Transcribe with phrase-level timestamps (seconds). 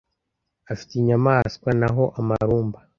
[0.71, 2.79] afite inyamaswa Naho amarumba